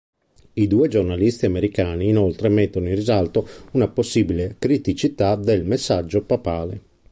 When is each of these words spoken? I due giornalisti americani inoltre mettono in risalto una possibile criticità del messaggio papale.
I 0.53 0.65
due 0.65 0.87
giornalisti 0.87 1.45
americani 1.45 2.07
inoltre 2.09 2.49
mettono 2.49 2.89
in 2.89 2.95
risalto 2.95 3.47
una 3.73 3.87
possibile 3.87 4.55
criticità 4.57 5.35
del 5.35 5.63
messaggio 5.63 6.23
papale. 6.23 6.81